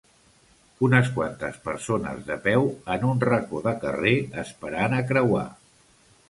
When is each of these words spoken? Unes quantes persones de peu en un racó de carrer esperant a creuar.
Unes 0.85 1.09
quantes 1.17 1.59
persones 1.67 2.23
de 2.29 2.37
peu 2.47 2.65
en 2.95 3.05
un 3.11 3.21
racó 3.29 3.61
de 3.69 3.75
carrer 3.85 4.15
esperant 4.45 4.97
a 4.99 5.05
creuar. 5.13 5.47